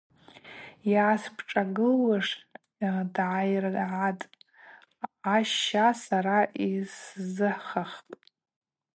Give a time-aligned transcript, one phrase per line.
[0.89, 2.27] Йгӏаспшӏагылуаш
[3.13, 4.25] дгӏайыргӏатӏ,
[5.35, 6.37] аща сара
[6.69, 8.13] йсзыхахпӏ.